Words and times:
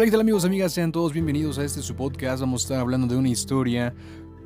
Hola, 0.00 0.08
¿qué 0.08 0.14
amigos, 0.14 0.44
amigas? 0.44 0.74
Sean 0.74 0.92
todos 0.92 1.12
bienvenidos 1.12 1.58
a 1.58 1.64
este 1.64 1.82
su 1.82 1.96
podcast. 1.96 2.40
Vamos 2.40 2.62
a 2.62 2.64
estar 2.66 2.78
hablando 2.78 3.08
de 3.08 3.16
una 3.16 3.30
historia 3.30 3.92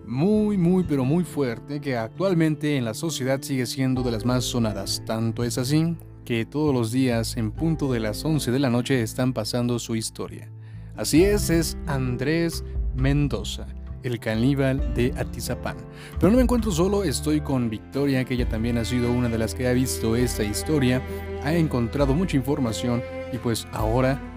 muy, 0.06 0.56
muy, 0.56 0.82
pero 0.82 1.04
muy 1.04 1.24
fuerte 1.24 1.78
que 1.78 1.94
actualmente 1.94 2.78
en 2.78 2.86
la 2.86 2.94
sociedad 2.94 3.38
sigue 3.42 3.66
siendo 3.66 4.02
de 4.02 4.12
las 4.12 4.24
más 4.24 4.44
sonadas. 4.44 5.02
Tanto 5.04 5.44
es 5.44 5.58
así 5.58 5.94
que 6.24 6.46
todos 6.46 6.72
los 6.74 6.90
días 6.90 7.36
en 7.36 7.50
punto 7.50 7.92
de 7.92 8.00
las 8.00 8.24
11 8.24 8.50
de 8.50 8.58
la 8.60 8.70
noche 8.70 9.02
están 9.02 9.34
pasando 9.34 9.78
su 9.78 9.94
historia. 9.94 10.50
Así 10.96 11.22
es, 11.22 11.50
es 11.50 11.76
Andrés 11.86 12.64
Mendoza 12.96 13.66
el 14.04 14.18
caníbal 14.18 14.94
de 14.94 15.12
Atizapán. 15.18 15.76
Pero 16.18 16.30
no 16.30 16.38
me 16.38 16.42
encuentro 16.42 16.72
solo, 16.72 17.04
estoy 17.04 17.42
con 17.42 17.68
Victoria, 17.68 18.24
que 18.24 18.34
ella 18.34 18.48
también 18.48 18.78
ha 18.78 18.86
sido 18.86 19.12
una 19.12 19.28
de 19.28 19.38
las 19.38 19.54
que 19.54 19.68
ha 19.68 19.72
visto 19.74 20.16
esta 20.16 20.42
historia, 20.42 21.02
ha 21.44 21.52
encontrado 21.52 22.14
mucha 22.14 22.36
información 22.36 23.00
y 23.32 23.38
pues 23.38 23.68
ahora 23.70 24.31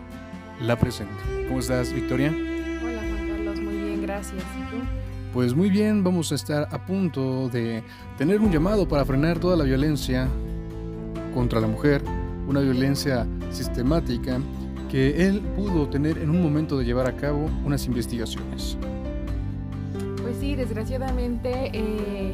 la 0.62 0.78
presento. 0.78 1.16
¿Cómo 1.48 1.60
estás, 1.60 1.94
Victoria? 1.94 2.30
Hola, 2.32 3.02
Juan 3.02 3.30
Carlos, 3.30 3.60
muy 3.62 3.76
bien, 3.76 4.02
gracias. 4.02 4.42
¿Y 4.42 4.72
tú? 4.72 4.84
Pues 5.34 5.54
muy 5.54 5.70
bien, 5.70 6.04
vamos 6.04 6.32
a 6.32 6.36
estar 6.36 6.68
a 6.72 6.86
punto 6.86 7.50
de 7.50 7.84
tener 8.18 8.40
un 8.40 8.52
llamado 8.52 8.88
para 8.88 9.04
frenar 9.04 9.38
toda 9.38 9.58
la 9.58 9.66
violencia 9.66 10.30
contra 11.34 11.60
la 11.60 11.68
mujer, 11.68 12.02
una 12.48 12.62
violencia 12.62 13.28
sistemática 13.52 14.40
que 14.90 15.28
él 15.28 15.42
pudo 15.58 15.90
tener 15.90 16.20
en 16.20 16.30
un 16.30 16.42
momento 16.42 16.78
de 16.78 16.86
llevar 16.86 17.08
a 17.08 17.18
cabo 17.18 17.50
unas 17.66 17.86
investigaciones. 17.86 18.78
Pues 20.22 20.38
sí, 20.40 20.56
desgraciadamente 20.56 21.70
eh, 21.74 22.34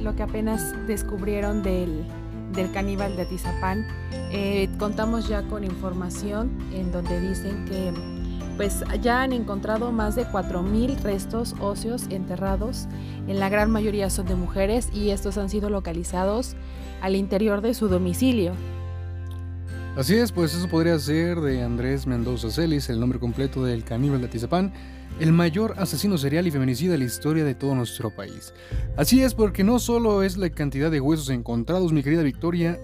lo 0.00 0.14
que 0.14 0.22
apenas 0.22 0.74
descubrieron 0.86 1.64
del, 1.64 2.04
caníbal 2.72 3.16
de 3.16 3.22
Atizapán, 3.22 3.84
eh, 4.30 4.68
contamos 4.80 5.28
ya 5.28 5.42
con 5.42 5.62
información 5.62 6.50
en 6.72 6.90
donde 6.90 7.20
dicen 7.20 7.66
que 7.66 7.92
pues 8.56 8.82
ya 9.02 9.22
han 9.22 9.34
encontrado 9.34 9.92
más 9.92 10.16
de 10.16 10.26
4.000 10.26 10.98
restos 11.02 11.54
óseos 11.60 12.06
enterrados, 12.08 12.88
en 13.28 13.38
la 13.38 13.50
gran 13.50 13.70
mayoría 13.70 14.08
son 14.08 14.26
de 14.26 14.34
mujeres 14.36 14.88
y 14.92 15.10
estos 15.10 15.36
han 15.36 15.50
sido 15.50 15.68
localizados 15.68 16.56
al 17.02 17.14
interior 17.14 17.60
de 17.60 17.74
su 17.74 17.88
domicilio. 17.88 18.52
Así 19.96 20.14
es, 20.14 20.32
pues 20.32 20.54
eso 20.54 20.66
podría 20.68 20.98
ser 20.98 21.40
de 21.40 21.62
Andrés 21.62 22.06
Mendoza 22.06 22.50
Celis, 22.50 22.88
el 22.88 23.00
nombre 23.00 23.18
completo 23.18 23.62
del 23.62 23.84
caníbal 23.84 24.20
de 24.22 24.28
Atizapán, 24.28 24.72
el 25.18 25.32
mayor 25.32 25.74
asesino 25.76 26.16
serial 26.16 26.46
y 26.46 26.50
feminicida 26.50 26.92
de 26.92 26.98
la 26.98 27.04
historia 27.04 27.44
de 27.44 27.54
todo 27.54 27.74
nuestro 27.74 28.08
país. 28.10 28.54
Así 28.96 29.22
es 29.22 29.34
porque 29.34 29.62
no 29.62 29.78
solo 29.78 30.22
es 30.22 30.38
la 30.38 30.48
cantidad 30.48 30.90
de 30.90 31.00
huesos 31.00 31.28
encontrados, 31.28 31.92
mi 31.92 32.02
querida 32.02 32.22
Victoria, 32.22 32.78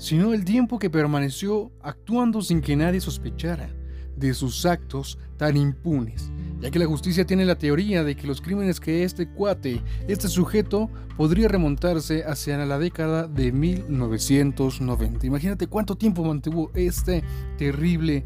sino 0.00 0.32
el 0.32 0.46
tiempo 0.46 0.78
que 0.78 0.88
permaneció 0.88 1.70
actuando 1.82 2.40
sin 2.40 2.62
que 2.62 2.74
nadie 2.74 3.02
sospechara 3.02 3.68
de 4.16 4.32
sus 4.32 4.64
actos 4.64 5.18
tan 5.36 5.58
impunes, 5.58 6.32
ya 6.58 6.70
que 6.70 6.78
la 6.78 6.86
justicia 6.86 7.26
tiene 7.26 7.44
la 7.44 7.58
teoría 7.58 8.02
de 8.02 8.16
que 8.16 8.26
los 8.26 8.40
crímenes 8.40 8.80
que 8.80 9.04
este 9.04 9.28
cuate, 9.28 9.82
este 10.08 10.28
sujeto, 10.28 10.88
podría 11.18 11.48
remontarse 11.48 12.24
hacia 12.24 12.56
la 12.64 12.78
década 12.78 13.28
de 13.28 13.52
1990. 13.52 15.26
Imagínate 15.26 15.66
cuánto 15.66 15.96
tiempo 15.96 16.24
mantuvo 16.24 16.70
este 16.74 17.22
terrible 17.58 18.24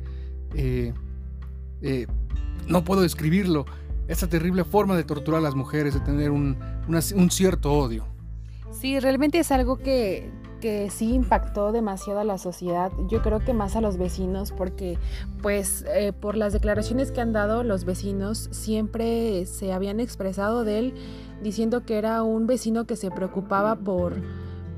eh, 0.54 0.94
eh, 1.82 2.06
no 2.68 2.84
puedo 2.84 3.02
describirlo, 3.02 3.66
esa 4.06 4.28
terrible 4.28 4.62
forma 4.64 4.96
de 4.96 5.02
torturar 5.02 5.40
a 5.40 5.42
las 5.42 5.56
mujeres, 5.56 5.94
de 5.94 6.00
tener 6.00 6.30
un, 6.30 6.56
cierto 7.30 7.72
odio. 7.72 8.06
Sí, 8.70 9.00
realmente 9.00 9.40
es 9.40 9.50
algo 9.50 9.76
que, 9.76 10.30
que 10.64 10.88
sí 10.88 11.12
impactó 11.12 11.72
demasiado 11.72 12.20
a 12.20 12.24
la 12.24 12.38
sociedad, 12.38 12.90
yo 13.10 13.20
creo 13.20 13.40
que 13.40 13.52
más 13.52 13.76
a 13.76 13.82
los 13.82 13.98
vecinos, 13.98 14.50
porque 14.50 14.96
pues 15.42 15.84
eh, 15.94 16.14
por 16.14 16.38
las 16.38 16.54
declaraciones 16.54 17.12
que 17.12 17.20
han 17.20 17.34
dado 17.34 17.62
los 17.64 17.84
vecinos 17.84 18.48
siempre 18.50 19.44
se 19.44 19.74
habían 19.74 20.00
expresado 20.00 20.64
de 20.64 20.78
él 20.78 20.94
diciendo 21.42 21.84
que 21.84 21.98
era 21.98 22.22
un 22.22 22.46
vecino 22.46 22.86
que 22.86 22.96
se 22.96 23.10
preocupaba 23.10 23.76
por, 23.76 24.14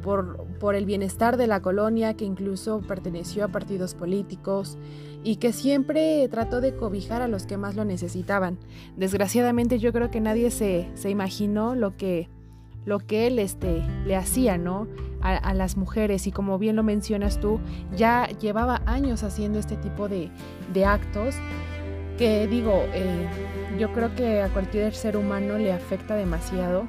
por, 0.03 0.45
por 0.59 0.75
el 0.75 0.87
bienestar 0.87 1.37
de 1.37 1.47
la 1.47 1.63
colonia, 1.63 2.15
que 2.15 2.25
incluso 2.25 2.81
perteneció 2.81 3.45
a 3.45 3.49
partidos 3.49 3.95
políticos 3.95 4.79
y 5.23 5.37
que 5.37 5.53
siempre 5.53 6.27
trató 6.29 6.61
de 6.61 6.75
cobijar 6.75 7.23
a 7.23 7.29
los 7.29 7.47
que 7.47 7.59
más 7.59 7.77
lo 7.77 7.85
necesitaban. 7.85 8.59
Desgraciadamente 8.97 9.79
yo 9.79 9.93
creo 9.93 10.11
que 10.11 10.21
nadie 10.21 10.51
se, 10.51 10.89
imaginó 11.09 11.77
lo 11.77 11.97
que, 11.97 12.29
lo 12.87 13.01
que 13.01 13.27
él 13.27 13.39
este, 13.39 13.83
le 14.07 14.17
hacía 14.17 14.57
¿no? 14.57 14.87
A, 15.21 15.55
las 15.55 15.77
mujeres 15.77 16.29
y 16.29 16.33
como 16.33 16.57
bien 16.57 16.77
lo 16.77 16.85
mencionas 16.85 17.41
tú, 17.41 17.59
ya 17.97 18.29
llevaba 18.41 18.81
años 18.87 19.25
haciendo 19.25 19.59
este 19.59 19.77
tipo 19.77 20.09
de, 20.09 20.31
actos 20.85 21.35
que 22.17 22.47
digo, 22.47 22.85
eh, 22.95 23.27
yo 23.79 23.93
creo 23.93 24.15
que 24.15 24.41
a 24.41 24.49
cualquier 24.51 24.95
ser 24.95 25.17
humano 25.17 25.59
le 25.59 25.73
afecta 25.73 26.15
demasiado 26.15 26.87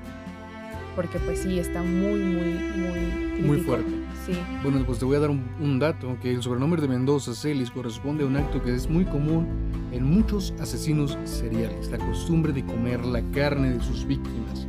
porque 0.97 1.19
pues 1.19 1.39
sí, 1.43 1.59
está 1.59 1.83
muy, 1.83 2.19
muy, 2.19 2.53
muy... 2.75 3.41
Muy 3.41 3.59
fuerte. 3.59 3.91
Sí. 4.25 4.33
Bueno, 4.63 4.83
pues 4.83 4.97
te 4.97 5.05
voy 5.05 5.15
a 5.15 5.19
dar 5.19 5.29
un, 5.29 5.79
dato, 5.79 6.17
que 6.21 6.31
el 6.31 6.41
sobrenombre 6.41 6.81
de 6.81 6.87
Mendoza 6.87 7.35
Celis 7.35 7.69
corresponde 7.69 8.23
a 8.23 8.27
un 8.27 8.35
acto 8.35 8.63
que 8.63 8.73
es 8.73 8.89
muy 8.89 9.05
común 9.05 9.47
en 9.91 10.03
muchos 10.03 10.55
asesinos 10.59 11.15
seriales, 11.23 11.91
la 11.91 11.99
costumbre 11.99 12.51
de 12.51 12.65
comer 12.65 13.05
la 13.05 13.21
carne 13.31 13.73
de 13.73 13.83
sus 13.83 14.07
víctimas. 14.07 14.67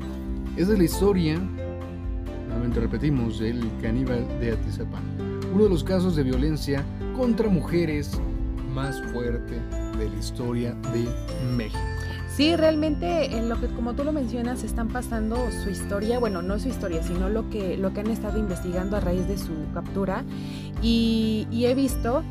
Esa 0.59 0.73
es 0.73 0.79
la 0.79 0.85
historia, 0.85 1.39
nuevamente 2.49 2.81
repetimos, 2.81 3.39
del 3.39 3.63
caníbal 3.81 4.27
de 4.41 4.51
Atizapán. 4.51 5.05
Uno 5.55 5.63
de 5.63 5.71
los 5.71 5.85
casos 5.85 6.17
de 6.17 6.25
violencia 6.25 6.85
contra 7.17 7.49
mujeres 7.49 8.19
más 8.75 9.01
fuerte 9.13 9.55
de 9.97 10.11
la 10.11 10.17
historia 10.19 10.75
de 10.93 11.07
México. 11.55 11.79
Sí, 12.35 12.57
realmente 12.57 13.37
en 13.37 13.49
lo 13.49 13.61
que 13.61 13.69
como 13.69 13.95
tú 13.95 14.03
lo 14.03 14.13
mencionas 14.13 14.65
están 14.65 14.89
pasando 14.89 15.37
su 15.63 15.71
historia, 15.71 16.19
bueno, 16.19 16.43
no 16.43 16.59
su 16.59 16.69
historia, 16.69 17.05
sino 17.05 17.29
lo 17.29 17.49
que 17.51 17.77
lo 17.77 17.93
que 17.93 18.01
han 18.01 18.11
estado 18.11 18.37
investigando 18.41 18.97
a 18.97 19.01
raíz 19.01 19.29
de 19.29 19.39
su 19.39 19.53
captura 19.73 20.25
y, 20.83 21.47
he 21.53 21.75
visto 21.77 22.25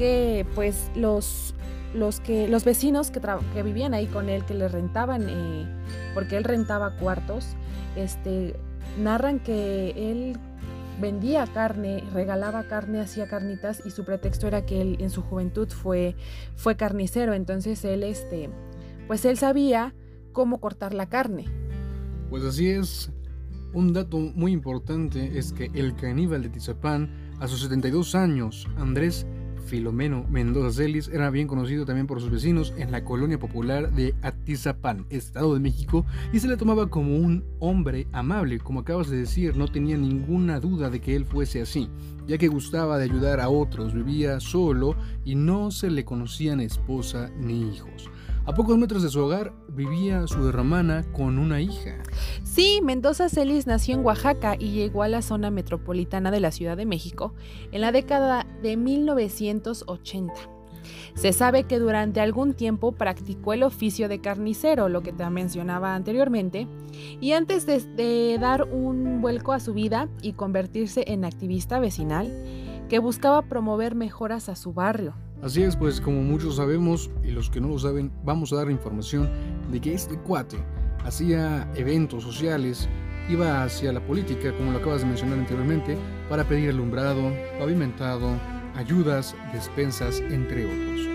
que 0.00 0.46
pues 0.54 0.90
los 0.96 1.54
los 1.92 2.20
que 2.20 2.48
los 2.48 2.64
vecinos 2.64 3.10
que, 3.10 3.20
que 3.52 3.62
vivían 3.62 3.92
ahí 3.92 4.06
con 4.06 4.30
él 4.30 4.46
que 4.46 4.54
le 4.54 4.66
rentaban 4.66 5.26
eh, 5.28 5.66
porque 6.14 6.38
él 6.38 6.44
rentaba 6.44 6.96
cuartos 6.96 7.48
este 7.96 8.56
narran 8.98 9.40
que 9.40 9.90
él 10.10 10.38
vendía 11.02 11.46
carne, 11.46 12.02
regalaba 12.14 12.64
carne, 12.64 13.00
hacía 13.00 13.28
carnitas 13.28 13.82
y 13.84 13.90
su 13.90 14.04
pretexto 14.04 14.46
era 14.46 14.64
que 14.64 14.80
él 14.80 14.96
en 15.00 15.10
su 15.10 15.20
juventud 15.20 15.68
fue, 15.68 16.14
fue 16.56 16.76
carnicero, 16.76 17.34
entonces 17.34 17.84
él 17.84 18.02
este, 18.02 18.50
pues 19.06 19.24
él 19.26 19.36
sabía 19.36 19.94
cómo 20.32 20.60
cortar 20.60 20.94
la 20.94 21.08
carne. 21.08 21.46
Pues 22.28 22.44
así 22.44 22.68
es. 22.68 23.10
Un 23.72 23.92
dato 23.92 24.18
muy 24.18 24.52
importante 24.52 25.38
es 25.38 25.52
que 25.52 25.70
el 25.74 25.94
caníbal 25.94 26.42
de 26.42 26.50
Tizapán, 26.50 27.10
a 27.38 27.48
sus 27.48 27.62
72 27.62 28.14
años, 28.14 28.66
Andrés 28.76 29.26
Filomeno 29.70 30.26
Mendoza 30.28 30.82
Celis, 30.82 31.06
era 31.08 31.30
bien 31.30 31.46
conocido 31.46 31.86
también 31.86 32.08
por 32.08 32.20
sus 32.20 32.28
vecinos 32.28 32.74
en 32.76 32.90
la 32.90 33.04
colonia 33.04 33.38
popular 33.38 33.92
de 33.92 34.16
Atizapán, 34.20 35.06
Estado 35.10 35.54
de 35.54 35.60
México, 35.60 36.04
y 36.32 36.40
se 36.40 36.48
le 36.48 36.56
tomaba 36.56 36.90
como 36.90 37.16
un 37.16 37.44
hombre 37.60 38.08
amable, 38.10 38.58
como 38.58 38.80
acabas 38.80 39.08
de 39.08 39.18
decir, 39.18 39.56
no 39.56 39.68
tenía 39.68 39.96
ninguna 39.96 40.58
duda 40.58 40.90
de 40.90 41.00
que 41.00 41.14
él 41.14 41.24
fuese 41.24 41.62
así, 41.62 41.88
ya 42.26 42.36
que 42.36 42.48
gustaba 42.48 42.98
de 42.98 43.04
ayudar 43.04 43.38
a 43.38 43.48
otros, 43.48 43.94
vivía 43.94 44.40
solo 44.40 44.96
y 45.24 45.36
no 45.36 45.70
se 45.70 45.88
le 45.88 46.04
conocían 46.04 46.60
esposa 46.60 47.30
ni 47.38 47.70
hijos. 47.70 48.10
A 48.46 48.54
pocos 48.54 48.78
metros 48.78 49.02
de 49.02 49.10
su 49.10 49.20
hogar 49.20 49.52
vivía 49.68 50.26
su 50.26 50.48
hermana 50.48 51.04
con 51.12 51.38
una 51.38 51.60
hija. 51.60 51.96
Sí, 52.42 52.80
Mendoza 52.82 53.28
Celis 53.28 53.66
nació 53.66 53.94
en 53.94 54.04
Oaxaca 54.04 54.56
y 54.58 54.70
llegó 54.70 55.02
a 55.02 55.08
la 55.08 55.20
zona 55.20 55.50
metropolitana 55.50 56.30
de 56.30 56.40
la 56.40 56.50
Ciudad 56.50 56.76
de 56.76 56.86
México 56.86 57.34
en 57.70 57.82
la 57.82 57.92
década 57.92 58.46
de 58.62 58.76
1980. 58.76 60.32
Se 61.14 61.34
sabe 61.34 61.64
que 61.64 61.78
durante 61.78 62.20
algún 62.20 62.54
tiempo 62.54 62.92
practicó 62.92 63.52
el 63.52 63.62
oficio 63.62 64.08
de 64.08 64.20
carnicero, 64.20 64.88
lo 64.88 65.02
que 65.02 65.12
te 65.12 65.28
mencionaba 65.28 65.94
anteriormente, 65.94 66.66
y 67.20 67.32
antes 67.32 67.66
de, 67.66 67.80
de, 67.80 68.38
dar 68.40 68.64
un 68.64 69.20
vuelco 69.20 69.52
a 69.52 69.60
su 69.60 69.74
vida 69.74 70.08
y 70.22 70.32
convertirse 70.32 71.04
en 71.08 71.26
activista 71.26 71.78
vecinal, 71.78 72.32
que 72.88 72.98
buscaba 72.98 73.42
promover 73.42 73.94
mejoras 73.94 74.48
a 74.48 74.56
su 74.56 74.72
barrio. 74.72 75.14
Así 75.42 75.62
es, 75.62 75.74
pues 75.74 76.02
como 76.02 76.22
muchos 76.22 76.56
sabemos, 76.56 77.10
y 77.24 77.30
los 77.30 77.48
que 77.48 77.62
no 77.62 77.68
lo 77.68 77.78
saben, 77.78 78.12
vamos 78.24 78.52
a 78.52 78.56
dar 78.56 78.70
información 78.70 79.28
de 79.72 79.80
que 79.80 79.94
este 79.94 80.18
cuate 80.18 80.58
hacía 81.02 81.66
eventos 81.76 82.24
sociales, 82.24 82.90
iba 83.30 83.64
hacia 83.64 83.92
la 83.92 84.04
política, 84.04 84.52
como 84.58 84.72
lo 84.72 84.78
acabas 84.78 85.00
de 85.00 85.06
mencionar 85.06 85.38
anteriormente, 85.38 85.96
para 86.28 86.44
pedir 86.44 86.68
alumbrado, 86.68 87.32
pavimentado, 87.58 88.32
ayudas, 88.76 89.34
despensas, 89.54 90.20
entre 90.20 90.66
otros. 90.66 91.06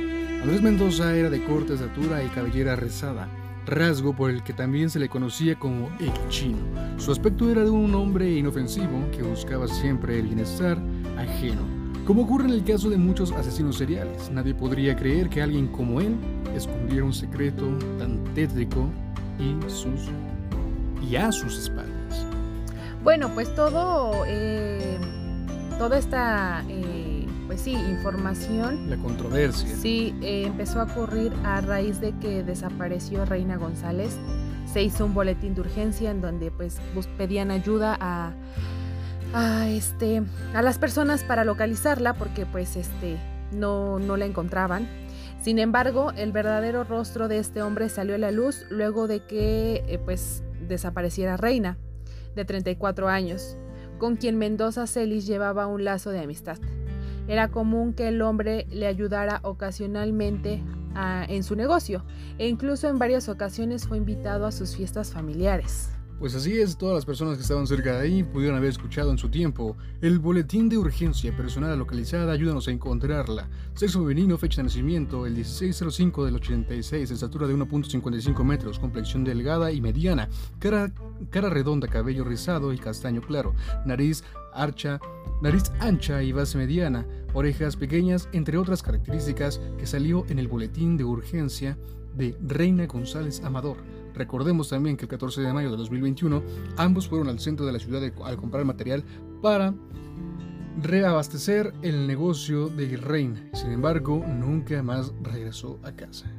Andrés 0.42 0.62
Mendoza 0.64 1.16
era 1.16 1.30
de 1.30 1.44
corta 1.44 1.74
estatura 1.74 2.24
y 2.24 2.28
cabellera 2.30 2.76
rezada, 2.76 3.30
rasgo 3.68 4.16
por 4.16 4.32
el 4.32 4.44
que 4.44 4.54
también 4.54 4.90
se 4.90 4.98
le 4.98 5.08
conocía 5.08 5.60
como 5.60 5.90
el 6.00 6.12
chino. 6.30 6.58
Su 6.98 7.12
aspecto 7.12 7.52
era 7.52 7.64
de 7.64 7.70
un 7.70 7.94
hombre 7.94 8.32
inofensivo 8.32 9.08
que 9.12 9.22
buscaba 9.22 9.68
siempre 9.68 10.18
el 10.18 10.26
bienestar 10.26 10.80
ajeno 11.16 11.75
Como 12.06 12.22
ocurre 12.22 12.46
en 12.46 12.52
el 12.52 12.64
caso 12.64 12.92
de 12.92 12.98
muchos 12.98 13.32
asesinos 13.32 13.78
seriales, 13.78 14.30
nadie 14.32 14.54
podría 14.54 14.96
creer 14.96 15.28
que 15.28 15.42
alguien 15.42 15.68
como 15.68 16.00
él 16.00 16.16
escondiera 16.56 17.04
un 17.04 17.14
secreto 17.14 17.66
tan 17.98 18.24
tétrico 18.36 18.88
y, 19.40 19.56
sus, 19.68 20.02
y 21.10 21.16
a 21.16 21.32
sus 21.32 21.58
espaldas. 21.58 22.24
Bueno, 23.04 23.32
pues 23.34 23.54
todo, 23.56 24.24
eh, 24.28 25.00
toda 25.80 25.98
esta, 25.98 26.64
eh, 26.70 27.26
pues 27.48 27.62
sí, 27.62 27.72
información. 27.74 28.88
La 28.88 28.98
controversia. 28.98 29.76
Sí, 29.76 30.14
eh, 30.22 30.44
empezó 30.46 30.82
a 30.82 30.84
ocurrir 30.84 31.34
a 31.44 31.60
raíz 31.62 32.00
de 32.02 32.12
que 32.20 32.44
desapareció 32.44 33.26
Reina 33.26 33.58
González. 33.58 34.16
Se 34.72 34.84
hizo 34.84 35.06
un 35.06 35.16
boletín 35.16 35.56
de 35.56 35.62
urgencia 35.62 36.12
en 36.12 36.22
donde 36.22 36.52
pues 36.52 36.80
pedían 37.18 37.50
ayuda 37.50 37.98
a 38.00 38.34
a, 39.36 39.68
este, 39.70 40.24
a 40.54 40.62
las 40.62 40.80
personas 40.80 41.24
para 41.24 41.44
localizarla 41.44 42.14
porque 42.14 42.46
pues 42.46 42.78
este, 42.78 43.18
no, 43.52 44.00
no 44.00 44.16
la 44.18 44.26
encontraban. 44.26 44.88
Sin 45.42 45.60
embargo, 45.60 46.12
el 46.16 46.32
verdadero 46.32 46.86
rostro 46.86 47.28
de 47.28 47.38
este 47.38 47.62
hombre 47.62 47.90
salió 47.90 48.16
a 48.16 48.18
la 48.18 48.32
luz 48.32 48.66
luego 48.70 49.08
de 49.08 49.20
que 49.26 49.84
eh, 49.88 50.00
pues 50.04 50.44
desapareciera 50.68 51.38
Reina, 51.38 51.78
de 52.36 52.46
34 52.46 53.10
años, 53.10 53.58
con 54.00 54.16
quien 54.16 54.38
Mendoza 54.38 54.88
Celis 54.88 55.28
llevaba 55.28 55.68
un 55.68 55.84
lazo 55.84 56.12
de 56.12 56.22
amistad. 56.22 56.58
Era 57.28 57.50
común 57.50 57.94
que 57.94 58.08
el 58.08 58.22
hombre 58.22 58.66
le 58.70 58.88
ayudara 58.88 59.40
ocasionalmente 59.44 60.64
en 61.28 61.44
su 61.44 61.58
negocio 61.58 62.06
e 62.38 62.48
incluso 62.48 62.88
en 62.88 63.00
varias 63.00 63.28
ocasiones 63.28 63.86
fue 63.86 63.98
invitado 63.98 64.46
a 64.46 64.52
sus 64.52 64.78
fiestas 64.78 65.12
familiares. 65.12 65.95
Pues 66.20 66.34
así 66.34 66.58
es, 66.58 66.78
todas 66.78 66.96
las 66.96 67.06
personas 67.06 67.36
que 67.36 67.42
estaban 67.42 67.68
cerca 67.68 67.98
de 67.98 68.02
ahí 68.02 68.24
pudieron 68.24 68.58
haber 68.58 68.70
escuchado 68.70 69.12
en 69.12 69.18
su 69.18 69.28
tiempo 69.28 69.76
el 70.02 70.20
boletín 70.20 70.70
de 70.70 70.78
urgencia 70.78 71.36
personal 71.36 71.78
localizada, 71.78 72.32
ayúdanos 72.32 72.70
a 72.70 72.72
encontrarla. 72.72 73.50
Sexo 73.74 74.00
femenino, 74.00 74.38
fecha 74.38 74.62
de 74.62 74.68
nacimiento, 74.68 75.26
el 75.26 75.34
1605 75.34 76.24
del 76.24 76.36
86, 76.36 77.12
estatura 77.12 77.48
de 77.48 77.56
1.55 77.56 78.44
metros, 78.46 78.80
complexión 78.80 79.26
delgada 79.26 79.74
y 79.74 79.82
mediana, 79.82 80.30
cara, 80.58 80.90
cara 81.32 81.50
redonda, 81.50 81.90
cabello 81.90 82.24
rizado 82.24 82.72
y 82.72 82.78
castaño 82.78 83.20
claro, 83.20 83.54
nariz 83.86 84.24
archa, 84.54 85.02
nariz 85.42 85.70
ancha 85.80 86.24
y 86.24 86.32
base 86.32 86.58
mediana, 86.58 87.06
orejas 87.34 87.76
pequeñas, 87.76 88.30
entre 88.32 88.58
otras 88.58 88.82
características 88.84 89.60
que 89.78 89.86
salió 89.86 90.26
en 90.30 90.40
el 90.40 90.48
boletín 90.48 90.96
de 90.96 91.04
urgencia 91.04 91.78
de 92.16 92.38
Reina 92.42 92.86
González 92.86 93.44
Amador. 93.44 94.05
Recordemos 94.16 94.70
también 94.70 94.98
que 94.98 95.06
el 95.06 95.10
14 95.10 95.42
de 95.42 95.54
mayo 95.54 95.72
de 95.72 95.78
2021 95.78 96.44
ambos 96.78 97.08
fueron 97.08 97.30
al 97.30 97.40
centro 97.40 97.66
de 97.66 97.74
la 97.74 97.80
ciudad 97.80 98.02
al 98.24 98.38
comprar 98.38 98.66
material 98.66 99.04
para 99.42 99.74
reabastecer 100.82 101.74
el 101.82 102.08
negocio 102.08 102.70
de 102.70 102.98
Reina. 102.98 103.42
Sin 103.54 103.72
embargo, 103.72 104.26
nunca 104.28 104.82
más 104.84 105.14
regresó 105.22 105.80
a 105.84 105.92
casa. 105.92 106.32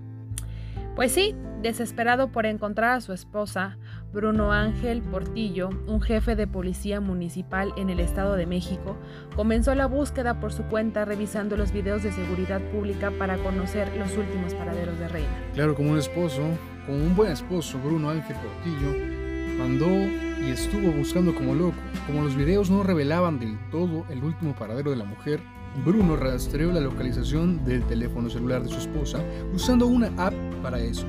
Pues 0.95 1.13
sí, 1.13 1.35
desesperado 1.61 2.33
por 2.33 2.47
encontrar 2.47 2.97
a 2.97 3.01
su 3.03 3.13
esposa, 3.13 3.77
Bruno 4.15 4.51
Ángel 4.51 5.03
Portillo, 5.03 5.69
un 5.87 6.01
jefe 6.01 6.37
de 6.37 6.47
policía 6.47 7.03
municipal 7.03 7.75
en 7.77 7.91
el 7.91 8.01
Estado 8.01 8.35
de 8.35 8.47
México, 8.47 8.97
comenzó 9.35 9.75
la 9.75 9.85
búsqueda 9.85 10.41
por 10.41 10.55
su 10.55 10.63
cuenta 10.65 11.05
revisando 11.05 11.59
los 11.59 11.71
videos 11.71 12.03
de 12.03 12.13
seguridad 12.13 12.63
pública 12.71 13.11
para 13.19 13.37
conocer 13.37 13.95
los 13.99 14.17
últimos 14.17 14.55
paraderos 14.55 14.99
de 14.99 15.09
Reina. 15.09 15.29
Claro, 15.53 15.75
como 15.75 15.91
un 15.91 15.99
esposo, 15.99 16.41
como 16.87 16.99
un 16.99 17.17
buen 17.17 17.33
esposo, 17.33 17.79
Bruno 17.85 18.11
Ángel 18.11 18.37
Portillo 18.37 19.17
mandó 19.59 19.89
y 19.89 20.51
estuvo 20.51 20.93
buscando 20.93 21.35
como 21.35 21.55
loco. 21.55 21.77
Como 22.07 22.23
los 22.23 22.37
videos 22.37 22.71
no 22.71 22.83
revelaban 22.83 23.39
del 23.39 23.59
todo 23.71 24.05
el 24.09 24.23
último 24.23 24.55
paradero 24.55 24.91
de 24.91 24.97
la 24.97 25.05
mujer, 25.05 25.41
Bruno 25.85 26.17
rastreó 26.17 26.73
la 26.73 26.81
localización 26.81 27.65
del 27.65 27.83
teléfono 27.85 28.31
celular 28.31 28.63
de 28.63 28.69
su 28.69 28.79
esposa 28.79 29.19
usando 29.53 29.87
una 29.87 30.11
app 30.17 30.35
para 30.63 30.79
eso, 30.81 31.07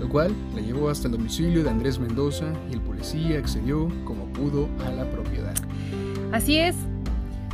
lo 0.00 0.08
cual 0.08 0.32
la 0.54 0.60
llevó 0.60 0.88
hasta 0.88 1.08
el 1.08 1.12
domicilio 1.12 1.62
de 1.62 1.70
Andrés 1.70 1.98
Mendoza 1.98 2.46
y 2.70 2.74
el 2.74 2.80
policía 2.80 3.38
accedió 3.38 3.88
como 4.04 4.26
pudo 4.32 4.68
a 4.86 4.90
la 4.90 5.04
propiedad. 5.10 5.54
Así 6.32 6.58
es, 6.58 6.74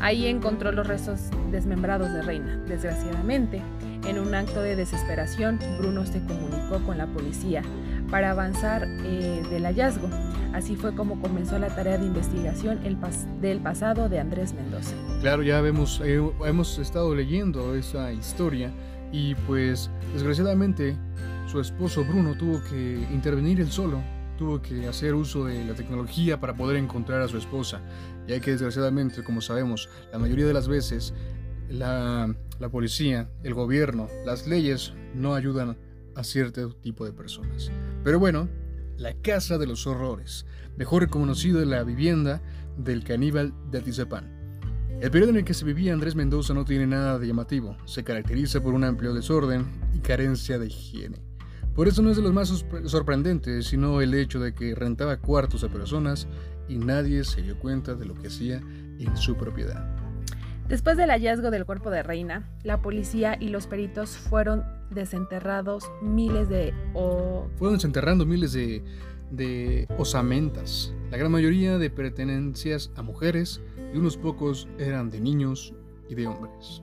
ahí 0.00 0.26
encontró 0.26 0.73
los 0.73 0.87
restos 0.87 1.21
desmembrados 1.50 2.12
de 2.12 2.23
Reina. 2.23 2.56
Desgraciadamente, 2.67 3.61
en 4.06 4.18
un 4.18 4.34
acto 4.34 4.60
de 4.60 4.76
desesperación, 4.76 5.58
Bruno 5.78 6.04
se 6.06 6.20
comunicó 6.24 6.78
con 6.84 6.98
la 6.98 7.06
policía 7.06 7.62
para 8.10 8.30
avanzar 8.30 8.86
eh, 8.86 9.42
del 9.50 9.64
hallazgo. 9.64 10.08
Así 10.52 10.76
fue 10.76 10.94
como 10.94 11.20
comenzó 11.20 11.58
la 11.58 11.74
tarea 11.74 11.98
de 11.98 12.06
investigación 12.06 12.80
del 13.40 13.60
pasado 13.60 14.08
de 14.08 14.20
Andrés 14.20 14.54
Mendoza. 14.54 14.94
Claro, 15.20 15.42
ya 15.42 15.60
vemos, 15.60 16.00
eh, 16.04 16.20
hemos 16.44 16.78
estado 16.78 17.14
leyendo 17.14 17.74
esa 17.74 18.12
historia 18.12 18.70
y 19.10 19.34
pues 19.46 19.90
desgraciadamente 20.12 20.96
su 21.46 21.60
esposo 21.60 22.04
Bruno 22.04 22.36
tuvo 22.36 22.62
que 22.70 23.06
intervenir 23.12 23.60
él 23.60 23.70
solo, 23.70 24.02
tuvo 24.36 24.60
que 24.60 24.86
hacer 24.86 25.14
uso 25.14 25.46
de 25.46 25.64
la 25.64 25.74
tecnología 25.74 26.38
para 26.40 26.54
poder 26.54 26.76
encontrar 26.76 27.20
a 27.22 27.28
su 27.28 27.38
esposa, 27.38 27.80
ya 28.26 28.38
que 28.40 28.52
desgraciadamente, 28.52 29.24
como 29.24 29.40
sabemos, 29.40 29.88
la 30.12 30.18
mayoría 30.18 30.46
de 30.46 30.54
las 30.54 30.68
veces 30.68 31.14
la, 31.69 32.34
policía, 32.70 33.31
el 33.43 33.55
gobierno, 33.55 34.08
las 34.25 34.46
leyes 34.46 34.93
no 35.14 35.34
ayudan 35.34 35.76
a 36.14 36.25
cierto 36.25 36.75
tipo 36.76 37.05
de 37.05 37.12
personas. 37.12 37.70
Pero 38.02 38.19
bueno, 38.19 38.49
la 38.96 39.14
Casa 39.14 39.58
de 39.58 39.66
los 39.66 39.87
Horrores, 39.87 40.46
mejor 40.76 41.08
conocido 41.08 41.62
en 41.62 41.70
la 41.70 41.82
vivienda 41.82 42.43
del 42.76 43.05
caníbal 43.05 43.52
de 43.70 43.78
Atizapán. 43.78 44.32
El 45.00 45.11
periodo 45.11 45.31
en 45.31 45.38
el 45.38 45.44
que 45.44 45.55
se 45.55 45.64
vivía 45.64 45.93
Andrés 45.93 46.14
Mendoza 46.14 46.55
no 46.55 46.64
tiene 46.64 46.87
nada 46.87 47.19
de 47.19 47.26
llamativo, 47.26 47.76
se 47.84 48.05
caracteriza 48.05 48.62
por 48.62 48.75
un 48.75 48.84
amplio 48.84 49.12
desorden 49.12 49.66
y 49.93 49.99
carencia 49.99 50.58
de 50.58 50.69
higiene. 50.69 51.22
Por 51.75 51.88
eso 51.88 52.02
no 52.02 52.11
es 52.11 52.16
de 52.16 52.22
los 52.22 52.32
más 52.32 52.64
sorprendentes, 52.87 53.66
sino 53.66 54.00
el 54.00 54.14
hecho 54.14 54.38
de 54.38 54.55
que 54.55 54.76
rentaba 54.76 55.16
cuartos 55.16 55.64
a 55.64 55.69
personas 55.69 56.28
y 56.69 56.78
nadie 56.78 57.25
se 57.25 57.43
dio 57.43 57.58
cuenta 57.58 57.94
de 57.94 58.06
lo 58.06 58.14
que 58.14 58.28
hacía 58.28 58.61
en 58.99 59.16
su 59.16 59.37
propiedad. 59.37 59.94
Después 60.69 60.96
del 60.96 61.11
hallazgo 61.11 61.50
del 61.50 61.66
cuerpo 61.66 61.90
de 61.90 62.02
Reina, 62.02 62.49
la 62.62 62.81
policía 62.81 63.37
y 63.38 63.49
los 63.49 63.66
peritos 63.66 64.16
fueron 64.16 64.64
desenterrados 64.90 65.90
miles 66.02 66.49
de... 66.49 66.72
Fueron 67.56 67.76
desenterrando 67.76 68.25
miles 68.25 68.55
de, 68.55 68.82
de 69.31 69.87
osamentas, 69.99 70.94
la 71.11 71.19
gran 71.19 71.31
mayoría 71.31 71.78
de 71.78 71.90
pertenencias 71.90 72.90
a 72.96 73.02
mujeres 73.02 73.61
y 73.93 73.99
unos 73.99 74.16
pocos 74.16 74.66
eran 74.78 75.11
de 75.11 75.20
niños 75.20 75.75
y 76.08 76.14
de 76.14 76.26
hombres. 76.26 76.83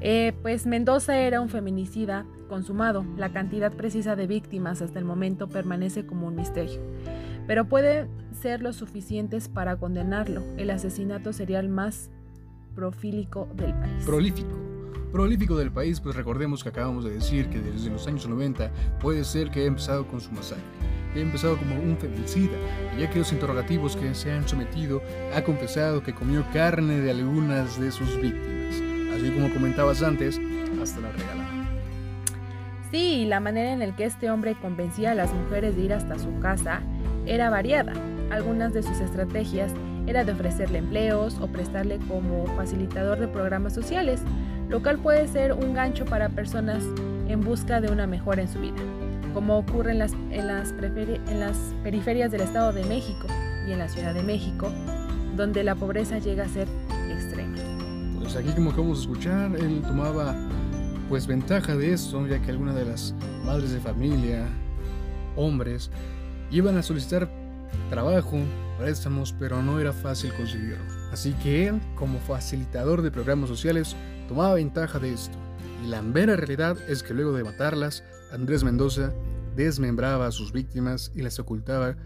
Eh, 0.00 0.32
pues 0.42 0.66
Mendoza 0.66 1.18
era 1.18 1.40
un 1.40 1.48
feminicida 1.48 2.24
consumado. 2.48 3.04
La 3.16 3.32
cantidad 3.32 3.72
precisa 3.72 4.14
de 4.14 4.26
víctimas 4.26 4.82
hasta 4.82 4.98
el 4.98 5.04
momento 5.04 5.48
permanece 5.48 6.06
como 6.06 6.28
un 6.28 6.36
misterio. 6.36 6.80
Pero 7.46 7.66
puede 7.66 8.06
ser 8.40 8.62
lo 8.62 8.72
suficientes 8.72 9.48
para 9.48 9.76
condenarlo. 9.76 10.44
El 10.56 10.70
asesinato 10.70 11.32
serial 11.32 11.68
más 11.68 12.10
profílico 12.74 13.48
del 13.54 13.74
país. 13.74 14.04
Prolífico. 14.04 14.56
Prolífico 15.12 15.56
del 15.56 15.70
país, 15.70 16.00
pues 16.00 16.14
recordemos 16.14 16.62
que 16.62 16.68
acabamos 16.68 17.04
de 17.04 17.12
decir 17.12 17.48
que 17.48 17.58
desde 17.60 17.90
los 17.90 18.06
años 18.06 18.28
90 18.28 18.70
puede 19.00 19.24
ser 19.24 19.50
que 19.50 19.60
haya 19.60 19.68
empezado 19.68 20.06
con 20.06 20.20
su 20.20 20.30
masacre, 20.32 20.62
que 21.12 21.20
haya 21.20 21.26
empezado 21.26 21.56
como 21.56 21.74
un 21.76 21.96
feminicida, 21.96 22.56
y 22.96 23.00
ya 23.00 23.10
que 23.10 23.20
los 23.20 23.32
interrogativos 23.32 23.96
que 23.96 24.14
se 24.14 24.30
han 24.32 24.46
sometido 24.46 25.00
ha 25.34 25.42
confesado 25.42 26.02
que 26.02 26.14
comió 26.14 26.44
carne 26.52 27.00
de 27.00 27.10
algunas 27.10 27.80
de 27.80 27.90
sus 27.90 28.20
víctimas, 28.20 28.74
así 29.14 29.30
como 29.30 29.52
comentabas 29.52 30.02
antes, 30.02 30.38
hasta 30.82 31.00
la 31.00 31.10
regalaba. 31.12 31.58
Sí, 32.90 33.26
la 33.26 33.40
manera 33.40 33.72
en 33.72 33.80
la 33.80 33.96
que 33.96 34.04
este 34.04 34.30
hombre 34.30 34.56
convencía 34.60 35.10
a 35.10 35.14
las 35.14 35.32
mujeres 35.32 35.76
de 35.76 35.82
ir 35.82 35.92
hasta 35.92 36.18
su 36.18 36.38
casa 36.40 36.80
era 37.26 37.50
variada. 37.50 37.92
Algunas 38.30 38.72
de 38.72 38.82
sus 38.82 39.00
estrategias 39.00 39.72
era 40.08 40.24
de 40.24 40.32
ofrecerle 40.32 40.78
empleos 40.78 41.38
o 41.38 41.48
prestarle 41.48 41.98
como 42.08 42.46
facilitador 42.56 43.20
de 43.20 43.28
programas 43.28 43.74
sociales, 43.74 44.22
lo 44.70 44.82
cual 44.82 44.98
puede 44.98 45.28
ser 45.28 45.52
un 45.52 45.74
gancho 45.74 46.06
para 46.06 46.30
personas 46.30 46.82
en 47.28 47.42
busca 47.42 47.82
de 47.82 47.92
una 47.92 48.06
mejora 48.06 48.42
en 48.42 48.48
su 48.48 48.58
vida, 48.58 48.80
como 49.34 49.58
ocurre 49.58 49.92
en 49.92 49.98
las, 49.98 50.14
en 50.30 50.46
las, 50.46 50.72
en 50.72 51.40
las 51.40 51.56
periferias 51.82 52.30
del 52.30 52.40
Estado 52.40 52.72
de 52.72 52.84
México 52.84 53.26
y 53.68 53.72
en 53.72 53.78
la 53.78 53.88
Ciudad 53.88 54.14
de 54.14 54.22
México, 54.22 54.72
donde 55.36 55.62
la 55.62 55.74
pobreza 55.74 56.18
llega 56.18 56.44
a 56.44 56.48
ser 56.48 56.66
extrema. 57.10 57.56
Pues 58.18 58.34
aquí 58.34 58.50
como 58.52 58.70
acabamos 58.70 58.98
de 58.98 59.02
escuchar, 59.02 59.56
él 59.56 59.82
tomaba 59.82 60.34
pues 61.10 61.26
ventaja 61.26 61.76
de 61.76 61.92
esto, 61.92 62.26
ya 62.26 62.40
que 62.40 62.50
algunas 62.50 62.74
de 62.74 62.86
las 62.86 63.14
madres 63.44 63.72
de 63.72 63.80
familia, 63.80 64.46
hombres, 65.36 65.90
iban 66.50 66.76
a 66.78 66.82
solicitar 66.82 67.28
trabajo, 67.90 68.38
préstamos, 68.78 69.34
pero 69.38 69.62
no 69.62 69.80
era 69.80 69.92
fácil 69.92 70.32
conseguirlo. 70.34 70.84
Así 71.12 71.32
que 71.34 71.68
él, 71.68 71.80
como 71.96 72.18
facilitador 72.20 73.02
de 73.02 73.10
programas 73.10 73.48
sociales, 73.48 73.96
tomaba 74.28 74.54
ventaja 74.54 74.98
de 74.98 75.12
esto. 75.12 75.36
Y 75.84 75.88
la 75.88 76.00
mera 76.00 76.36
realidad 76.36 76.78
es 76.88 77.02
que 77.02 77.14
luego 77.14 77.32
de 77.32 77.44
matarlas, 77.44 78.04
Andrés 78.32 78.64
Mendoza 78.64 79.12
desmembraba 79.56 80.26
a 80.26 80.32
sus 80.32 80.52
víctimas 80.52 81.12
y 81.14 81.22
las 81.22 81.38
ocultaba 81.38 81.96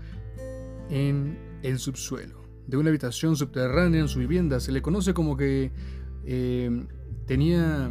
en 0.89 1.39
el 1.63 1.79
subsuelo 1.79 2.43
de 2.67 2.77
una 2.77 2.91
habitación 2.91 3.37
subterránea 3.37 4.01
en 4.01 4.09
su 4.09 4.19
vivienda. 4.19 4.61
Se 4.61 4.73
le 4.73 4.83
conoce 4.83 5.15
como 5.15 5.37
que 5.37 5.73
eh, 6.25 6.87
tenía, 7.27 7.91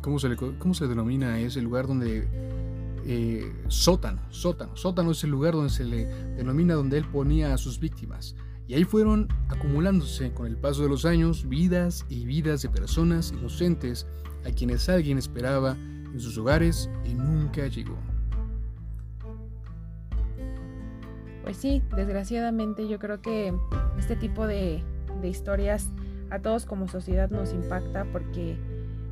¿cómo 0.00 0.18
se, 0.18 0.28
le, 0.28 0.36
¿cómo 0.36 0.74
se 0.74 0.86
denomina 0.86 1.38
ese 1.40 1.60
lugar 1.62 1.86
donde 1.86 2.26
eh, 3.08 3.52
sótano, 3.68 4.20
sótano, 4.30 4.76
sótano 4.76 5.12
es 5.12 5.22
el 5.22 5.30
lugar 5.30 5.54
donde 5.54 5.70
se 5.70 5.84
le 5.84 6.06
denomina 6.34 6.74
donde 6.74 6.98
él 6.98 7.04
ponía 7.04 7.54
a 7.54 7.58
sus 7.58 7.78
víctimas. 7.78 8.34
Y 8.66 8.74
ahí 8.74 8.82
fueron 8.82 9.28
acumulándose 9.48 10.32
con 10.32 10.46
el 10.46 10.56
paso 10.56 10.82
de 10.82 10.88
los 10.88 11.04
años 11.04 11.48
vidas 11.48 12.04
y 12.08 12.26
vidas 12.26 12.62
de 12.62 12.68
personas 12.68 13.30
inocentes 13.30 14.08
a 14.44 14.50
quienes 14.50 14.88
alguien 14.88 15.18
esperaba 15.18 15.76
en 16.12 16.18
sus 16.18 16.36
hogares 16.36 16.90
y 17.04 17.14
nunca 17.14 17.68
llegó. 17.68 17.96
Pues 21.44 21.58
sí, 21.58 21.84
desgraciadamente 21.94 22.88
yo 22.88 22.98
creo 22.98 23.22
que 23.22 23.54
este 24.00 24.16
tipo 24.16 24.48
de, 24.48 24.82
de 25.20 25.28
historias 25.28 25.92
a 26.30 26.40
todos 26.40 26.66
como 26.66 26.88
sociedad 26.88 27.30
nos 27.30 27.52
impacta 27.52 28.04
porque 28.10 28.58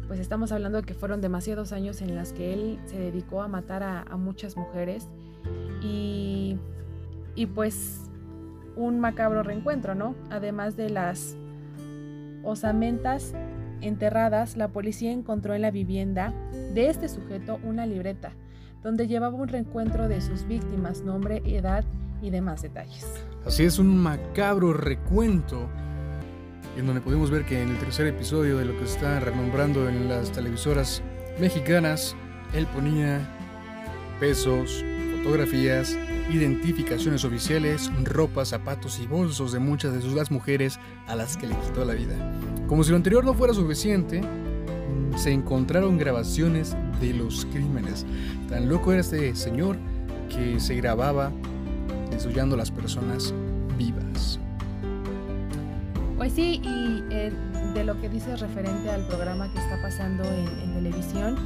pues 0.07 0.21
estamos 0.21 0.53
hablando 0.53 0.81
de 0.81 0.87
que 0.87 0.95
fueron 0.95 1.21
demasiados 1.21 1.73
años 1.73 2.03
en 2.03 2.15
las 2.15 2.33
que 2.33 2.53
él 2.53 2.79
se 2.87 2.99
dedicó 2.99 3.43
a 3.43 3.49
matar 3.49 3.83
a, 3.83 4.05
muchas 4.17 4.57
mujeres 4.57 5.09
y, 5.83 6.57
y, 7.35 7.47
pues 7.47 8.11
un 8.77 9.01
macabro 9.01 9.43
reencuentro, 9.43 9.95
¿no? 9.95 10.15
Además 10.31 10.77
de 10.77 10.91
las 10.91 11.37
osamentas 12.43 13.35
enterradas, 13.81 14.57
la 14.57 14.69
policía 14.69 15.13
encontró 15.13 15.55
en 15.55 15.63
la 15.63 15.71
vivienda 15.71 16.33
de 16.75 16.89
este 16.89 17.09
sujeto 17.09 17.59
una 17.65 17.87
libreta 17.87 18.33
donde 18.83 19.07
llevaba 19.07 19.35
un 19.35 19.49
reencuentro 19.49 20.09
de 20.09 20.21
sus 20.21 20.47
víctimas, 20.47 21.03
nombre, 21.03 21.43
edad 21.47 21.85
y 22.21 22.31
demás 22.31 22.63
detalles. 22.63 23.07
Así 23.45 23.65
es 23.65 23.79
un 23.79 23.97
macabro 23.97 24.75
recuento 24.75 25.69
en 26.77 26.87
donde 26.87 27.01
podemos 27.01 27.31
ver 27.31 27.45
que 27.45 27.63
en 27.63 27.71
el 27.71 27.79
tercer 27.79 28.07
episodio 28.07 28.59
de 28.59 28.65
lo 28.65 28.73
que 28.79 28.87
se 28.87 28.95
está 28.95 29.21
renombrando 29.21 29.89
en 29.89 30.09
las 30.09 30.33
televisoras 30.33 31.03
mexicanas, 31.39 32.17
él 32.53 32.67
ponía 32.67 33.21
pesos, 34.21 34.85
fotografías, 35.17 35.97
identificaciones 36.31 37.25
oficiales, 37.25 37.91
ropa, 38.03 38.45
zapatos 38.45 38.99
y 39.01 39.07
bolsos 39.07 39.53
de 39.53 39.59
muchas 39.59 39.93
de 39.93 40.03
sus 40.03 40.15
las 40.15 40.31
mujeres 40.31 40.79
a 41.07 41.15
las 41.15 41.37
que 41.37 41.47
le 41.47 41.55
quitó 41.57 41.85
la 41.85 41.95
vida. 41.95 42.15
Como 42.67 42.85
si 42.85 42.91
lo 42.91 42.97
anterior 42.97 43.25
no 43.25 43.35
fuera 43.35 43.55
suficiente, 43.55 44.21
se 45.17 45.31
encontraron 45.31 45.99
grabaciones 45.99 46.77
de 47.01 47.15
los 47.15 47.47
crímenes. 47.47 48.05
Tan 48.49 48.69
loco 48.69 48.93
era 48.93 49.01
este 49.01 49.35
señor 49.35 49.77
que 50.29 50.59
se 50.61 50.75
grababa 50.77 51.33
desollando 52.11 52.55
a 52.55 52.59
las 52.59 52.71
personas 52.71 53.33
vivas. 53.79 54.39
Pues 56.17 56.33
sí, 56.33 56.61
y 56.63 57.03
eh, 57.11 57.33
de 57.75 57.85
lo 57.85 58.01
que 58.01 58.09
dices 58.09 58.41
referente 58.41 58.89
al 58.89 59.07
programa 59.07 59.53
que 59.53 59.59
está 59.59 59.83
pasando 59.83 60.23
en, 60.25 60.75
televisión, 60.75 61.37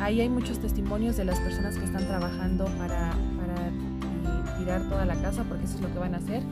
ahí 0.00 0.20
hay 0.20 0.28
muchos 0.28 0.58
testimonios 0.58 1.16
de 1.16 1.24
las 1.24 1.38
personas 1.40 1.78
que 1.78 1.84
están 1.84 2.06
trabajando 2.06 2.64
para, 2.78 3.12
para 3.38 4.58
tirar 4.58 4.82
toda 4.88 5.06
la 5.06 5.14
casa, 5.16 5.44
porque 5.44 5.64
eso 5.64 5.76
es 5.76 5.80
lo 5.82 5.92
que 5.92 5.98
van 5.98 6.14
a 6.14 6.18
hacer, 6.18 6.42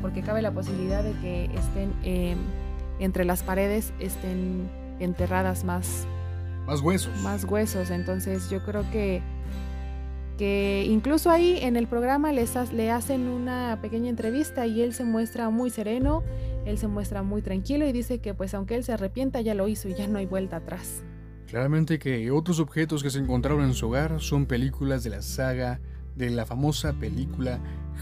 porque 0.00 0.22
cabe 0.22 0.42
la 0.42 0.50
posibilidad 0.50 1.02
de 1.02 1.12
que 1.20 1.44
estén 1.54 1.92
em, 2.02 2.38
entre 2.98 3.24
las 3.24 3.42
paredes, 3.42 3.92
estén 3.98 4.68
enterradas 5.00 5.64
más... 5.64 6.06
Más 6.66 6.80
huesos. 6.80 7.16
Más 7.22 7.44
huesos, 7.44 7.90
entonces 7.90 8.50
yo 8.50 8.62
creo 8.64 8.84
que 8.90 9.22
que 10.38 10.86
incluso 10.88 11.30
ahí 11.30 11.58
en 11.60 11.76
el 11.76 11.86
programa 11.86 12.32
les, 12.32 12.54
le 12.72 12.90
hacen 12.90 13.28
una 13.28 13.78
pequeña 13.82 14.08
entrevista 14.08 14.66
y 14.66 14.80
él 14.80 14.94
se 14.94 15.04
muestra 15.04 15.50
muy 15.50 15.70
sereno, 15.70 16.22
él 16.64 16.78
se 16.78 16.88
muestra 16.88 17.22
muy 17.22 17.42
tranquilo 17.42 17.86
y 17.86 17.92
dice 17.92 18.18
que 18.18 18.34
pues 18.34 18.54
aunque 18.54 18.74
él 18.74 18.84
se 18.84 18.92
arrepienta 18.92 19.40
ya 19.40 19.54
lo 19.54 19.68
hizo 19.68 19.88
y 19.88 19.94
ya 19.94 20.06
no 20.06 20.18
hay 20.18 20.26
vuelta 20.26 20.56
atrás. 20.56 21.02
Claramente 21.46 21.98
que 21.98 22.30
otros 22.30 22.60
objetos 22.60 23.02
que 23.02 23.10
se 23.10 23.18
encontraron 23.18 23.64
en 23.64 23.74
su 23.74 23.88
hogar 23.88 24.20
son 24.20 24.46
películas 24.46 25.04
de 25.04 25.10
la 25.10 25.22
saga 25.22 25.80
de 26.16 26.30
la 26.30 26.46
famosa 26.46 26.92
película 26.94 27.60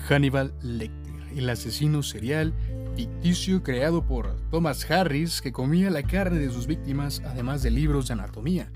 Hannibal 0.08 0.54
Lecter, 0.62 1.14
el 1.36 1.48
asesino 1.48 2.02
serial 2.02 2.54
ficticio 2.96 3.62
creado 3.62 4.04
por 4.04 4.36
Thomas 4.50 4.88
Harris 4.90 5.40
que 5.40 5.52
comía 5.52 5.90
la 5.90 6.02
carne 6.02 6.38
de 6.38 6.50
sus 6.50 6.66
víctimas 6.66 7.22
además 7.24 7.62
de 7.62 7.70
libros 7.70 8.08
de 8.08 8.14
anatomía. 8.14 8.70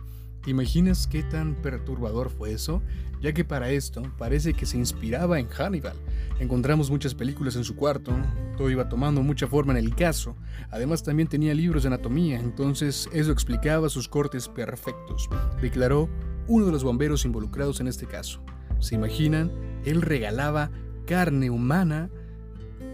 ¿Te 0.44 0.50
imaginas 0.50 1.06
qué 1.06 1.22
tan 1.22 1.54
perturbador 1.54 2.28
fue 2.28 2.52
eso? 2.52 2.82
Ya 3.22 3.32
que 3.32 3.46
para 3.46 3.70
esto 3.70 4.02
parece 4.18 4.52
que 4.52 4.66
se 4.66 4.76
inspiraba 4.76 5.40
en 5.40 5.48
Hannibal. 5.48 5.96
Encontramos 6.38 6.90
muchas 6.90 7.14
películas 7.14 7.56
en 7.56 7.64
su 7.64 7.74
cuarto, 7.76 8.12
todo 8.58 8.68
iba 8.68 8.90
tomando 8.90 9.22
mucha 9.22 9.46
forma 9.46 9.72
en 9.72 9.78
el 9.78 9.94
caso. 9.94 10.36
Además 10.70 11.02
también 11.02 11.28
tenía 11.28 11.54
libros 11.54 11.84
de 11.84 11.86
anatomía, 11.86 12.38
entonces 12.38 13.08
eso 13.14 13.32
explicaba 13.32 13.88
sus 13.88 14.06
cortes 14.06 14.46
perfectos, 14.48 15.30
declaró 15.62 16.10
uno 16.46 16.66
de 16.66 16.72
los 16.72 16.84
bomberos 16.84 17.24
involucrados 17.24 17.80
en 17.80 17.88
este 17.88 18.04
caso. 18.06 18.42
¿Se 18.80 18.96
imaginan? 18.96 19.50
Él 19.86 20.02
regalaba 20.02 20.70
carne 21.06 21.48
humana, 21.48 22.10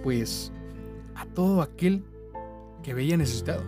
pues, 0.04 0.52
a 1.16 1.26
todo 1.26 1.62
aquel 1.62 2.04
que 2.84 2.94
veía 2.94 3.16
necesitado. 3.16 3.64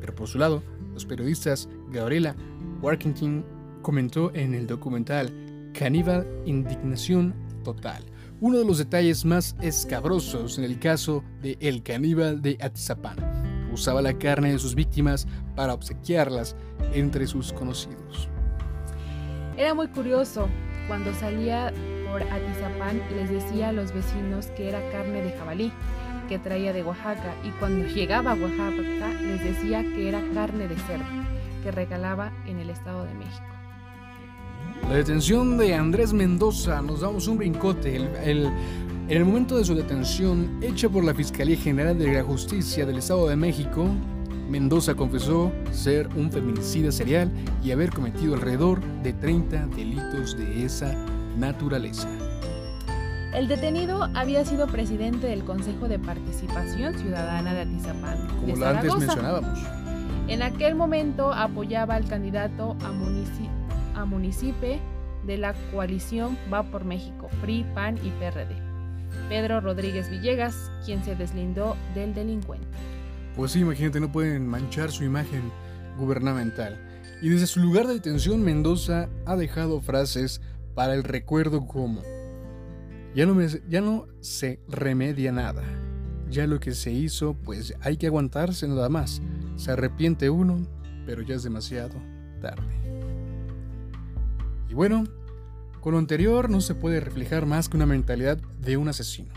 Pero 0.00 0.14
por 0.14 0.28
su 0.28 0.38
lado, 0.38 0.62
los 0.94 1.04
periodistas 1.04 1.68
Gabriela 1.90 2.34
Warkington 2.80 3.44
comentó 3.82 4.32
en 4.34 4.54
el 4.54 4.66
documental 4.66 5.30
Caníbal 5.78 6.26
Indignación 6.46 7.34
Total, 7.64 8.04
uno 8.40 8.58
de 8.58 8.64
los 8.64 8.78
detalles 8.78 9.24
más 9.24 9.56
escabrosos 9.60 10.58
en 10.58 10.64
el 10.64 10.78
caso 10.78 11.24
de 11.42 11.56
El 11.60 11.82
Caníbal 11.82 12.42
de 12.42 12.58
Atizapán. 12.60 13.16
Usaba 13.72 14.02
la 14.02 14.16
carne 14.18 14.52
de 14.52 14.58
sus 14.58 14.74
víctimas 14.74 15.26
para 15.56 15.74
obsequiarlas 15.74 16.54
entre 16.92 17.26
sus 17.26 17.52
conocidos. 17.52 18.28
Era 19.56 19.74
muy 19.74 19.88
curioso. 19.88 20.48
Cuando 20.86 21.12
salía 21.14 21.72
por 22.10 22.22
Atizapán 22.22 23.00
les 23.16 23.30
decía 23.30 23.70
a 23.70 23.72
los 23.72 23.92
vecinos 23.92 24.48
que 24.48 24.68
era 24.68 24.90
carne 24.90 25.22
de 25.22 25.32
jabalí 25.32 25.72
que 26.28 26.38
traía 26.38 26.72
de 26.72 26.82
Oaxaca 26.82 27.34
y 27.44 27.50
cuando 27.58 27.86
llegaba 27.86 28.32
a 28.32 28.34
Oaxaca 28.34 29.12
les 29.20 29.44
decía 29.44 29.82
que 29.82 30.08
era 30.08 30.22
carne 30.32 30.68
de 30.68 30.76
cerdo 30.76 31.04
que 31.62 31.70
regalaba 31.70 32.32
en 32.46 32.58
el 32.58 32.70
Estado 32.70 33.04
de 33.04 33.14
México. 33.14 33.44
La 34.88 34.96
detención 34.96 35.56
de 35.56 35.74
Andrés 35.74 36.12
Mendoza, 36.12 36.82
nos 36.82 37.00
damos 37.00 37.26
un 37.26 37.38
brincote. 37.38 37.96
en 37.96 38.52
el 39.08 39.24
momento 39.24 39.56
de 39.56 39.64
su 39.64 39.74
detención, 39.74 40.58
hecha 40.62 40.88
por 40.88 41.04
la 41.04 41.14
Fiscalía 41.14 41.56
General 41.56 41.98
de 41.98 42.12
la 42.12 42.22
Justicia 42.22 42.84
del 42.84 42.98
Estado 42.98 43.28
de 43.28 43.36
México, 43.36 43.88
Mendoza 44.48 44.94
confesó 44.94 45.50
ser 45.72 46.08
un 46.16 46.30
feminicida 46.30 46.92
serial 46.92 47.30
y 47.62 47.70
haber 47.70 47.90
cometido 47.90 48.34
alrededor 48.34 48.82
de 49.02 49.14
30 49.14 49.66
delitos 49.68 50.36
de 50.36 50.64
esa 50.64 50.94
naturaleza. 51.38 52.08
El 53.34 53.48
detenido 53.48 54.08
había 54.14 54.44
sido 54.44 54.68
presidente 54.68 55.26
del 55.26 55.42
Consejo 55.44 55.88
de 55.88 55.98
Participación 55.98 56.96
Ciudadana 56.96 57.52
de 57.52 57.62
Atizapán. 57.62 58.28
Como 58.28 58.54
la 58.54 58.70
antes 58.70 58.94
mencionábamos. 58.96 59.58
En 60.28 60.40
aquel 60.40 60.76
momento 60.76 61.32
apoyaba 61.32 61.96
al 61.96 62.06
candidato 62.06 62.76
a, 62.80 64.00
a 64.00 64.04
municipio 64.04 64.78
de 65.26 65.36
la 65.36 65.52
coalición 65.72 66.38
Va 66.52 66.62
por 66.62 66.84
México, 66.84 67.28
PRI, 67.40 67.66
PAN 67.74 67.98
y 68.04 68.10
PRD, 68.10 68.54
Pedro 69.28 69.60
Rodríguez 69.60 70.08
Villegas, 70.08 70.70
quien 70.84 71.04
se 71.04 71.16
deslindó 71.16 71.76
del 71.96 72.14
delincuente. 72.14 72.68
Pues 73.34 73.50
sí, 73.50 73.60
imagínate, 73.60 73.98
no 73.98 74.12
pueden 74.12 74.46
manchar 74.46 74.92
su 74.92 75.02
imagen 75.02 75.50
gubernamental. 75.98 76.78
Y 77.20 77.30
desde 77.30 77.48
su 77.48 77.58
lugar 77.58 77.88
de 77.88 77.94
detención, 77.94 78.42
Mendoza 78.42 79.08
ha 79.26 79.34
dejado 79.34 79.80
frases 79.80 80.40
para 80.76 80.94
el 80.94 81.02
recuerdo 81.02 81.66
como, 81.66 82.02
ya 83.14 83.26
no, 83.80 84.06
se 84.20 84.60
remedia 84.68 85.30
nada, 85.30 85.62
ya 86.28 86.46
lo 86.46 86.58
que 86.58 86.74
se 86.74 86.90
hizo, 86.90 87.34
pues 87.34 87.74
hay 87.80 87.96
que 87.96 88.08
aguantarse 88.08 88.66
nada 88.66 88.88
más. 88.88 89.22
Se 89.56 89.70
arrepiente 89.70 90.30
uno, 90.30 90.66
pero 91.06 91.22
ya 91.22 91.36
es 91.36 91.44
demasiado 91.44 91.94
tarde. 92.40 92.74
Y 94.68 94.74
bueno, 94.74 95.04
con 95.80 95.92
lo 95.92 95.98
anterior 95.98 96.50
no 96.50 96.60
se 96.60 96.74
puede 96.74 96.98
reflejar 96.98 97.46
más 97.46 97.68
que 97.68 97.76
una 97.76 97.86
mentalidad 97.86 98.38
de 98.60 98.76
un 98.76 98.88
asesino, 98.88 99.32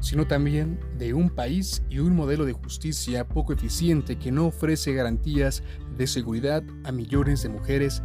sino 0.00 0.28
también 0.28 0.78
de 0.96 1.12
un 1.12 1.30
país 1.30 1.82
y 1.90 1.98
un 1.98 2.14
modelo 2.14 2.44
de 2.44 2.52
justicia 2.52 3.26
poco 3.26 3.52
eficiente 3.52 4.18
que 4.18 4.30
no 4.30 4.46
ofrece 4.46 4.92
garantías 4.92 5.64
de 5.96 6.06
seguridad 6.06 6.62
a 6.84 6.92
millones 6.92 7.42
de 7.42 7.48
mujeres 7.48 8.02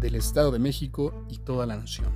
del 0.00 0.16
Estado 0.16 0.50
de 0.50 0.58
México 0.58 1.24
y 1.28 1.38
toda 1.38 1.66
la 1.66 1.76
nación. 1.76 2.10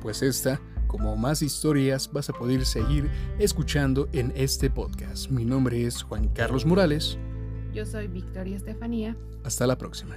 Pues 0.00 0.22
esta, 0.22 0.60
como 0.90 1.16
más 1.16 1.40
historias, 1.40 2.10
vas 2.12 2.28
a 2.30 2.32
poder 2.32 2.66
seguir 2.66 3.08
escuchando 3.38 4.08
en 4.12 4.32
este 4.34 4.70
podcast. 4.70 5.30
Mi 5.30 5.44
nombre 5.44 5.86
es 5.86 6.02
Juan 6.02 6.26
Carlos 6.34 6.66
Morales. 6.66 7.16
Yo 7.72 7.86
soy 7.86 8.08
Victoria 8.08 8.56
Estefanía. 8.56 9.16
Hasta 9.44 9.68
la 9.68 9.78
próxima. 9.78 10.16